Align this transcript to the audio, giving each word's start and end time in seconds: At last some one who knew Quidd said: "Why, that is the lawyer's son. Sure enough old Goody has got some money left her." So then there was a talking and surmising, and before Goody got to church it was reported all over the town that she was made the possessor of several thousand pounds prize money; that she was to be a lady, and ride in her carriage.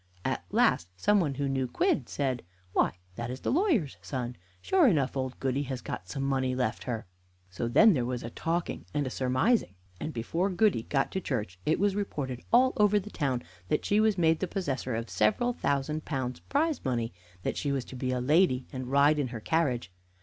At 0.25 0.43
last 0.49 0.87
some 0.97 1.19
one 1.19 1.35
who 1.35 1.47
knew 1.47 1.67
Quidd 1.67 2.09
said: 2.09 2.41
"Why, 2.73 2.97
that 3.17 3.29
is 3.29 3.41
the 3.41 3.51
lawyer's 3.51 3.97
son. 4.01 4.35
Sure 4.59 4.87
enough 4.87 5.15
old 5.15 5.39
Goody 5.39 5.61
has 5.69 5.79
got 5.79 6.09
some 6.09 6.23
money 6.23 6.55
left 6.55 6.85
her." 6.85 7.05
So 7.51 7.67
then 7.67 7.93
there 7.93 8.03
was 8.03 8.23
a 8.23 8.31
talking 8.31 8.87
and 8.95 9.11
surmising, 9.13 9.75
and 9.99 10.11
before 10.11 10.49
Goody 10.49 10.81
got 10.89 11.11
to 11.11 11.21
church 11.21 11.59
it 11.67 11.77
was 11.79 11.95
reported 11.95 12.41
all 12.51 12.73
over 12.77 12.99
the 12.99 13.11
town 13.11 13.43
that 13.67 13.85
she 13.85 13.99
was 13.99 14.17
made 14.17 14.39
the 14.39 14.47
possessor 14.47 14.95
of 14.95 15.07
several 15.07 15.53
thousand 15.53 16.03
pounds 16.03 16.39
prize 16.39 16.83
money; 16.83 17.13
that 17.43 17.55
she 17.55 17.71
was 17.71 17.85
to 17.85 17.95
be 17.95 18.09
a 18.09 18.19
lady, 18.19 18.65
and 18.73 18.87
ride 18.91 19.19
in 19.19 19.27
her 19.27 19.39
carriage. 19.39 19.91